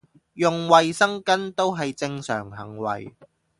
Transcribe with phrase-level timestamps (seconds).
[0.33, 3.13] 用衞生巾都係正常行為